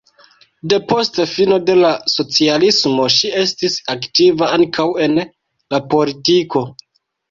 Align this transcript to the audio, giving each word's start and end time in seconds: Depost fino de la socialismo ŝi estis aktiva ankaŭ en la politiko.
Depost 0.71 1.19
fino 1.33 1.59
de 1.65 1.75
la 1.83 1.91
socialismo 2.15 3.07
ŝi 3.19 3.33
estis 3.45 3.79
aktiva 3.97 4.53
ankaŭ 4.59 4.91
en 5.09 5.25
la 5.25 5.87
politiko. 5.97 6.69